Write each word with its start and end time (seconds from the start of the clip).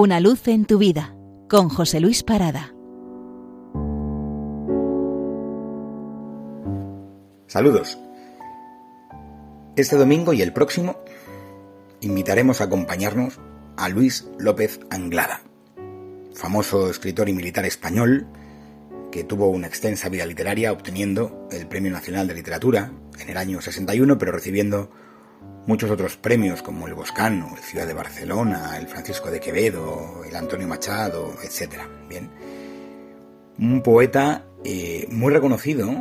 Una 0.00 0.20
luz 0.20 0.46
en 0.46 0.64
tu 0.64 0.78
vida 0.78 1.12
con 1.48 1.68
José 1.68 1.98
Luis 1.98 2.22
Parada. 2.22 2.72
Saludos. 7.48 7.98
Este 9.74 9.96
domingo 9.96 10.32
y 10.32 10.42
el 10.42 10.52
próximo 10.52 11.00
invitaremos 12.00 12.60
a 12.60 12.64
acompañarnos 12.66 13.40
a 13.76 13.88
Luis 13.88 14.28
López 14.38 14.78
Anglada, 14.90 15.42
famoso 16.32 16.88
escritor 16.88 17.28
y 17.28 17.32
militar 17.32 17.64
español 17.64 18.28
que 19.10 19.24
tuvo 19.24 19.48
una 19.48 19.66
extensa 19.66 20.08
vida 20.08 20.26
literaria 20.26 20.70
obteniendo 20.70 21.48
el 21.50 21.66
Premio 21.66 21.90
Nacional 21.90 22.28
de 22.28 22.34
Literatura 22.34 22.92
en 23.18 23.30
el 23.30 23.36
año 23.36 23.60
61, 23.60 24.16
pero 24.16 24.30
recibiendo 24.30 24.92
muchos 25.68 25.90
otros 25.90 26.16
premios 26.16 26.62
como 26.62 26.88
el 26.88 26.94
Boscano, 26.94 27.54
el 27.54 27.62
Ciudad 27.62 27.86
de 27.86 27.92
Barcelona, 27.92 28.78
el 28.78 28.88
Francisco 28.88 29.30
de 29.30 29.38
Quevedo, 29.38 30.24
el 30.26 30.34
Antonio 30.34 30.66
Machado, 30.66 31.34
etc. 31.44 31.82
Bien. 32.08 32.30
Un 33.58 33.82
poeta 33.82 34.46
eh, 34.64 35.06
muy 35.10 35.30
reconocido 35.30 35.92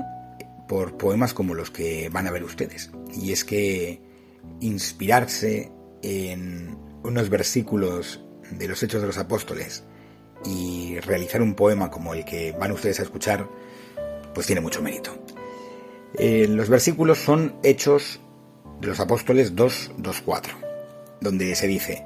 por 0.69 0.97
poemas 0.97 1.33
como 1.33 1.53
los 1.53 1.69
que 1.69 2.07
van 2.07 2.27
a 2.27 2.31
ver 2.31 2.45
ustedes. 2.45 2.91
Y 3.13 3.33
es 3.33 3.43
que 3.43 4.01
inspirarse 4.61 5.69
en 6.01 6.77
unos 7.03 7.29
versículos 7.29 8.23
de 8.49 8.69
los 8.69 8.81
Hechos 8.81 9.01
de 9.01 9.07
los 9.07 9.17
Apóstoles 9.17 9.83
y 10.45 10.97
realizar 11.01 11.41
un 11.41 11.55
poema 11.55 11.91
como 11.91 12.13
el 12.13 12.23
que 12.23 12.53
van 12.53 12.71
ustedes 12.71 13.01
a 13.01 13.03
escuchar, 13.03 13.45
pues 14.33 14.47
tiene 14.47 14.61
mucho 14.61 14.81
mérito. 14.81 15.11
Eh, 16.13 16.47
los 16.47 16.69
versículos 16.69 17.17
son 17.17 17.57
Hechos 17.63 18.21
de 18.79 18.87
los 18.87 18.99
Apóstoles 18.99 19.55
2, 19.55 19.91
2, 19.97 20.21
4, 20.21 20.57
donde 21.19 21.55
se 21.55 21.67
dice, 21.67 22.05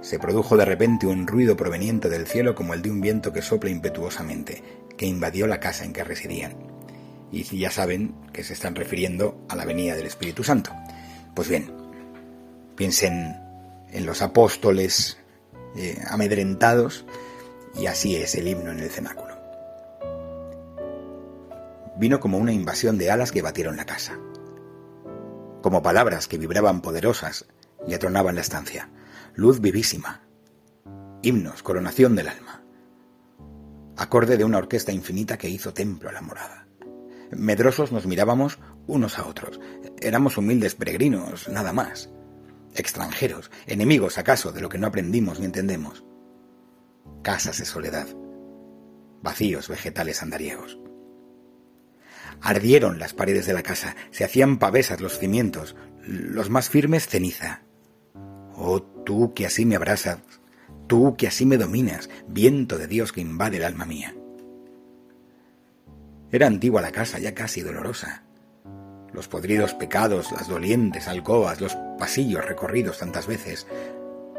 se 0.00 0.18
produjo 0.18 0.56
de 0.56 0.64
repente 0.64 1.06
un 1.06 1.26
ruido 1.26 1.56
proveniente 1.56 2.08
del 2.08 2.26
cielo 2.26 2.54
como 2.54 2.74
el 2.74 2.82
de 2.82 2.90
un 2.90 3.00
viento 3.00 3.32
que 3.32 3.42
sopla 3.42 3.70
impetuosamente, 3.70 4.62
que 4.96 5.06
invadió 5.06 5.46
la 5.46 5.58
casa 5.58 5.84
en 5.84 5.92
que 5.92 6.04
residían. 6.04 6.54
Y 7.32 7.42
ya 7.58 7.70
saben 7.70 8.14
que 8.32 8.44
se 8.44 8.52
están 8.52 8.76
refiriendo 8.76 9.44
a 9.48 9.56
la 9.56 9.64
venida 9.64 9.96
del 9.96 10.06
Espíritu 10.06 10.44
Santo. 10.44 10.70
Pues 11.34 11.48
bien, 11.48 11.72
piensen 12.76 13.36
en 13.90 14.06
los 14.06 14.22
apóstoles 14.22 15.18
eh, 15.76 16.00
amedrentados 16.08 17.04
y 17.74 17.86
así 17.86 18.14
es 18.14 18.36
el 18.36 18.46
himno 18.46 18.70
en 18.70 18.78
el 18.78 18.90
cenáculo. 18.90 19.34
Vino 21.96 22.20
como 22.20 22.38
una 22.38 22.52
invasión 22.52 22.96
de 22.96 23.10
alas 23.10 23.32
que 23.32 23.42
batieron 23.42 23.76
la 23.76 23.86
casa 23.86 24.18
como 25.66 25.82
palabras 25.82 26.28
que 26.28 26.38
vibraban 26.38 26.80
poderosas 26.80 27.44
y 27.88 27.94
atronaban 27.94 28.36
la 28.36 28.40
estancia. 28.40 28.88
Luz 29.34 29.60
vivísima. 29.60 30.22
Himnos, 31.22 31.64
coronación 31.64 32.14
del 32.14 32.28
alma. 32.28 32.62
Acorde 33.96 34.36
de 34.36 34.44
una 34.44 34.58
orquesta 34.58 34.92
infinita 34.92 35.36
que 35.36 35.48
hizo 35.48 35.74
templo 35.74 36.08
a 36.08 36.12
la 36.12 36.22
morada. 36.22 36.68
Medrosos 37.32 37.90
nos 37.90 38.06
mirábamos 38.06 38.60
unos 38.86 39.18
a 39.18 39.26
otros. 39.26 39.58
Éramos 40.00 40.38
humildes 40.38 40.76
peregrinos, 40.76 41.48
nada 41.48 41.72
más. 41.72 42.10
Extranjeros, 42.76 43.50
enemigos 43.66 44.18
acaso 44.18 44.52
de 44.52 44.60
lo 44.60 44.68
que 44.68 44.78
no 44.78 44.86
aprendimos 44.86 45.40
ni 45.40 45.46
entendemos. 45.46 46.04
Casas 47.24 47.58
de 47.58 47.64
soledad. 47.64 48.06
Vacíos 49.20 49.68
vegetales 49.68 50.22
andariegos. 50.22 50.78
Ardieron 52.40 52.98
las 52.98 53.14
paredes 53.14 53.46
de 53.46 53.54
la 53.54 53.62
casa, 53.62 53.96
se 54.10 54.24
hacían 54.24 54.58
pavesas 54.58 55.00
los 55.00 55.18
cimientos, 55.18 55.76
los 56.06 56.50
más 56.50 56.68
firmes 56.68 57.06
ceniza. 57.08 57.62
Oh 58.54 58.80
tú 58.80 59.32
que 59.34 59.46
así 59.46 59.64
me 59.64 59.76
abrazas, 59.76 60.18
tú 60.86 61.16
que 61.16 61.28
así 61.28 61.46
me 61.46 61.56
dominas, 61.56 62.10
viento 62.28 62.76
de 62.76 62.86
Dios 62.86 63.12
que 63.12 63.20
invade 63.20 63.58
el 63.58 63.64
alma 63.64 63.86
mía. 63.86 64.14
Era 66.30 66.46
antigua 66.48 66.82
la 66.82 66.90
casa, 66.90 67.18
ya 67.18 67.34
casi 67.34 67.62
dolorosa. 67.62 68.24
Los 69.12 69.28
podridos 69.28 69.74
pecados, 69.74 70.32
las 70.32 70.48
dolientes 70.48 71.08
alcobas, 71.08 71.60
los 71.60 71.76
pasillos 71.98 72.44
recorridos 72.44 72.98
tantas 72.98 73.26
veces, 73.26 73.66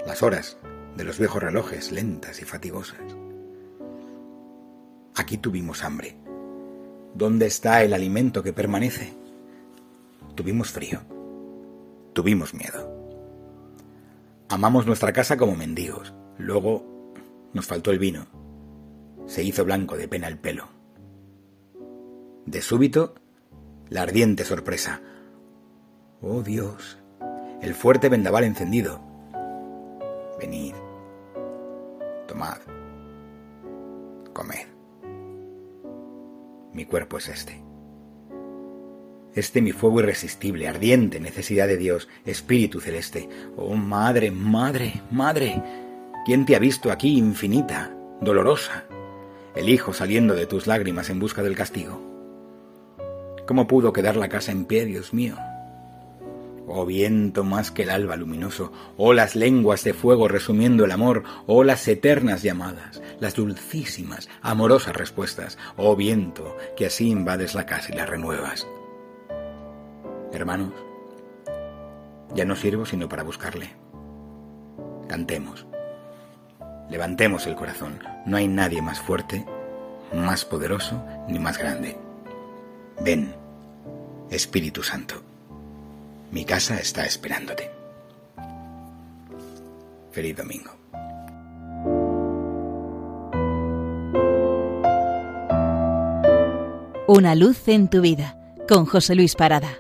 las 0.06 0.22
horas 0.22 0.58
de 0.96 1.04
los 1.04 1.18
viejos 1.18 1.42
relojes 1.42 1.92
lentas 1.92 2.42
y 2.42 2.46
fatigosas. 2.46 3.00
Aquí 5.16 5.38
tuvimos 5.38 5.84
hambre, 5.84 6.18
¿Dónde 7.18 7.48
está 7.48 7.82
el 7.82 7.96
alimento 7.96 8.44
que 8.44 8.54
permanece? 8.54 9.12
Tuvimos 10.36 10.70
frío. 10.70 11.00
Tuvimos 12.14 12.54
miedo. 12.54 12.96
Amamos 14.50 14.86
nuestra 14.86 15.12
casa 15.14 15.36
como 15.36 15.56
mendigos. 15.56 16.14
Luego 16.38 17.12
nos 17.54 17.66
faltó 17.66 17.90
el 17.90 17.98
vino. 17.98 18.28
Se 19.26 19.44
hizo 19.44 19.66
blanco 19.66 19.98
de 19.98 20.08
pena 20.08 20.28
el 20.28 20.38
pelo. 20.38 20.68
De 22.46 22.62
súbito, 22.62 23.16
la 23.90 24.04
ardiente 24.04 24.46
sorpresa. 24.46 25.02
Oh 26.22 26.44
Dios, 26.44 27.00
el 27.64 27.74
fuerte 27.74 28.10
vendaval 28.10 28.44
encendido. 28.44 29.02
Venid, 30.40 30.76
tomad, 32.28 32.60
comed 34.34 34.77
mi 36.78 36.86
cuerpo 36.86 37.18
es 37.18 37.28
este. 37.28 37.60
Este 39.34 39.64
mi 39.64 39.72
fuego 39.72 40.00
irresistible, 40.00 40.68
ardiente 40.68 41.20
necesidad 41.20 41.68
de 41.68 41.76
Dios, 41.76 42.08
Espíritu 42.24 42.80
celeste. 42.80 43.28
Oh 43.56 43.76
Madre, 43.76 44.30
Madre, 44.30 45.02
Madre, 45.10 45.64
¿quién 46.24 46.46
te 46.46 46.56
ha 46.56 46.60
visto 46.60 46.92
aquí 46.92 47.18
infinita, 47.18 47.98
dolorosa? 48.22 48.86
El 49.56 49.70
Hijo 49.70 49.92
saliendo 49.92 50.36
de 50.36 50.46
tus 50.46 50.68
lágrimas 50.68 51.10
en 51.10 51.20
busca 51.20 51.42
del 51.42 51.56
castigo. 51.56 52.00
¿Cómo 53.48 53.66
pudo 53.66 53.92
quedar 53.92 54.16
la 54.16 54.30
casa 54.30 54.52
en 54.52 54.66
pie, 54.66 54.86
Dios 54.86 55.16
mío? 55.16 55.36
Oh 56.70 56.86
viento 56.86 57.46
más 57.46 57.72
que 57.72 57.84
el 57.84 57.90
alba 57.90 58.18
luminoso, 58.18 58.74
oh 58.98 59.14
las 59.14 59.38
lenguas 59.38 59.86
de 59.86 59.94
fuego 59.94 60.28
resumiendo 60.28 60.84
el 60.84 60.92
amor, 60.92 61.24
oh 61.46 61.64
las 61.64 61.88
eternas 61.88 62.44
llamadas, 62.44 63.02
las 63.22 63.36
dulcísimas, 63.36 64.28
amorosas 64.42 64.94
respuestas, 64.94 65.58
oh 65.78 65.96
viento 65.96 66.58
que 66.76 66.88
así 66.88 67.10
invades 67.10 67.56
la 67.56 67.66
casa 67.66 67.94
y 67.94 67.96
la 67.96 68.06
renuevas. 68.06 68.68
Hermanos, 70.34 70.74
ya 72.36 72.44
no 72.44 72.58
sirvo 72.58 72.86
sino 72.86 73.08
para 73.08 73.24
buscarle. 73.24 73.70
Cantemos, 75.08 75.66
levantemos 76.90 77.48
el 77.48 77.56
corazón, 77.56 78.00
no 78.26 78.36
hay 78.36 78.50
nadie 78.50 78.82
más 78.82 79.00
fuerte, 79.00 79.46
más 80.14 80.44
poderoso 80.44 81.02
ni 81.30 81.40
más 81.40 81.58
grande. 81.58 81.98
Ven, 83.00 83.34
Espíritu 84.30 84.84
Santo. 84.84 85.27
Mi 86.32 86.46
casa 86.46 86.78
está 86.78 87.06
esperándote. 87.06 87.72
Feliz 90.12 90.36
domingo. 90.36 90.72
Una 97.08 97.36
luz 97.36 97.68
en 97.68 97.90
tu 97.90 98.02
vida 98.02 98.38
con 98.68 98.86
José 98.86 99.16
Luis 99.16 99.36
Parada. 99.36 99.78